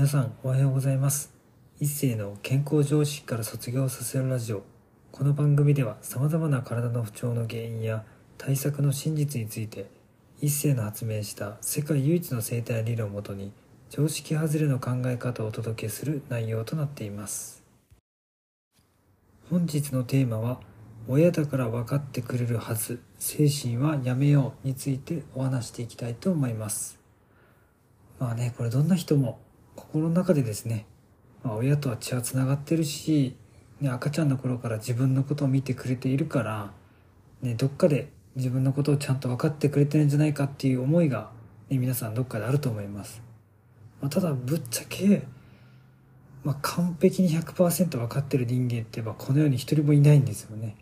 [0.00, 1.30] 皆さんおはようございます。
[1.78, 4.62] 一世の健康常識から卒業させるラジオ。
[5.12, 8.02] この番組では様々な体の不調の原因や
[8.38, 9.90] 対策の真実について
[10.40, 13.52] 一世の発明した世界唯一の生態理論をもとに
[13.90, 17.62] 常識外れの考え方をお届けする内容となっています。
[19.50, 20.60] 本日のテーマは
[21.08, 26.98] 親だから分かってくれるはず精神はやめようについてお話していきたいと思います。
[28.18, 29.38] まあねこれどんな人も
[29.80, 30.86] 心の中でですね、
[31.42, 33.36] まあ、親とは血はつながってるし、
[33.80, 36.70] ね、赤ちゃんの頃から自分のことを見てくれているから、
[37.42, 41.30] ね、どっかで自分のことをちゃんと分かってくれてるんじゃないかっていう思いが、
[41.70, 43.22] ね、皆さんどっかであると思います、
[44.00, 45.22] まあ、ただぶっちゃけ、
[46.44, 50.76] まあ、完璧に100%分かってる人間ってばこの世に一人もいないんですよね、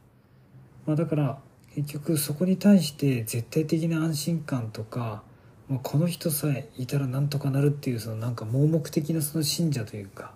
[0.86, 1.38] まあ、だから
[1.76, 5.22] 結局そこに対して絶対的な安心感とか
[5.68, 10.32] もうこの人さえいたらなんとかなるっていうそのなんか盲目的なその信者というか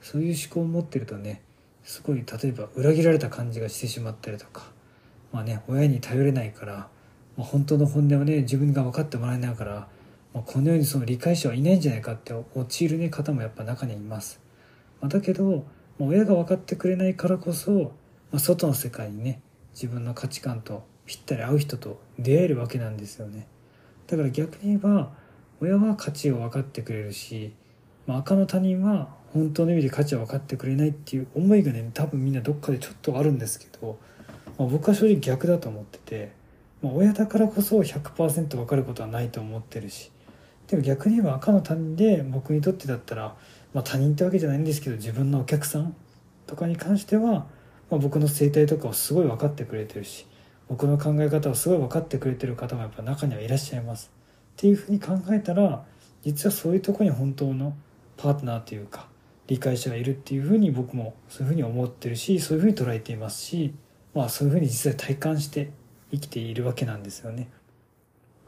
[0.00, 1.42] そういう思考を持ってるとね
[1.84, 4.64] すごい例えば裏切られた感じがしてしまったりとか
[5.32, 6.88] まあね親に頼れないから、
[7.36, 9.88] まあ、本当の本音をね自分が分かってもらえないから、
[10.32, 14.40] まあ、このようにその理解者はいないんじゃないかって陥る、ね、方もやっぱ中にいます、
[15.02, 15.44] まあ、だけど、
[15.98, 19.42] まあ、親が分かってくれないからこそ、まあ、外の世界にね
[19.74, 23.46] 自分の価値観とぴったり合う人と出会えるわけなんですよね。
[24.10, 25.12] だから逆に言えば
[25.60, 27.52] 親は価値を分かってくれるし、
[28.06, 33.98] まあ、赤の他人は本当の意味で価値を分かってくれないっていう思いがね多分みんなどっかでちょっとあるんですけど、
[34.58, 36.32] まあ、僕は正直逆だと思ってて、
[36.82, 40.10] まあ、親だからこそ100%分かることはないと思ってるし
[40.66, 43.36] でも逆に言えば赤の他人で僕にとってだったら、
[43.72, 45.94] まあ、他人ってわけじゃないんですけど自分のお客さん
[46.48, 47.46] とかに関しては、ま
[47.92, 50.26] あ、僕の生態とかをすごい分かってくれてるし
[50.70, 54.12] 僕の考え方をすごい分かってくれてる方もやっぱ中にはいらっしゃいます。
[54.52, 55.84] っていうふうに考えたら
[56.22, 57.76] 実はそういうとこに本当の
[58.16, 59.08] パートナーというか
[59.48, 63.74] 理解者がいるっていうふうに僕もそういうふうに思ってるしそういうふうに捉えていますし
[64.14, 65.70] まあそういうふうに実際体感して
[66.12, 67.48] 生きているわけなんですよね。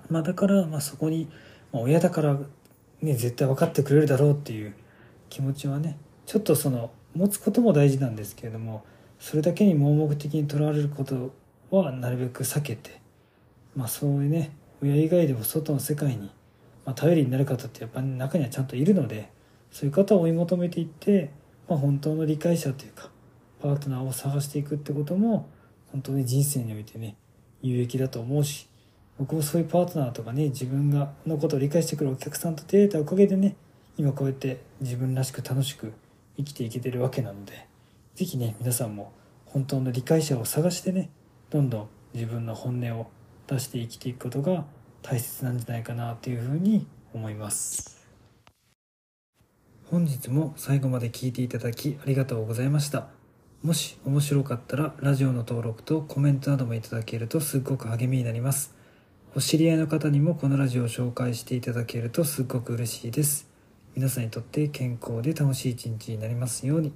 [0.08, 1.28] まあ、だからまあそこに、
[1.72, 2.38] まあ、親だから
[3.00, 4.74] ね絶対分かってくれるだろうっていう
[5.28, 8.84] 気持ちはねちょっとその持つことも大事なんですけれども
[9.18, 11.32] それだけに盲目的にとらわれること
[11.78, 13.00] はなるべく避けて、
[13.74, 14.52] まあそういうね、
[14.82, 16.30] 親以外でも外の世界に、
[16.84, 19.30] まあ、頼りになる方ってやっぱり中にはちゃんといるので、
[19.70, 21.30] そういう方を追い求めていって、
[21.68, 23.10] まあ本当の理解者というか、
[23.60, 25.48] パートナーを探していくってことも、
[25.92, 27.16] 本当に人生においてね、
[27.62, 28.68] 有益だと思うし、
[29.18, 33.56] 僕もそういうパートナーとかね、自分がのことを理解してくるお客さんと出会えたおかげでね、
[33.96, 35.92] 今こうやって自分らしく楽しく
[36.36, 37.68] 生きていけてるわけなので、
[38.14, 39.12] 是非ね、皆さんも
[39.46, 41.10] 本当の理解者を探してね、
[41.52, 43.10] どんどん自分の本音を
[43.46, 44.64] 出して生きていくことが
[45.02, 48.08] 大切なんじゃないかなというふうに思います。
[49.84, 53.08] 本日も最後まで聞いていただきありがとうございました。
[53.62, 58.74] もし面白かったらラジオの登録とコメントなどもいただけるとすっごく励みになります。
[59.34, 63.46] お知り合いの方にもこのラジオを紹介していただけるとすっごく嬉しいです。
[63.94, 66.94] 皆さんにとって健康で楽しい一日になりますように。